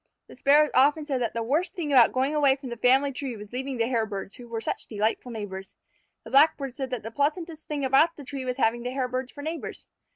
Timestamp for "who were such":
4.35-4.87